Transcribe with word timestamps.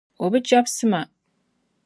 O 0.23 0.25
bi 0.31 0.39
chɛbisi 0.47 0.85
ma. 0.91 1.01